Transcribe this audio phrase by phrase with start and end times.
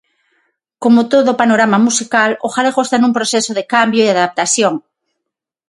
[0.83, 4.73] Como todo o panorama musical, o galego está nun proceso de cambio e adaptación.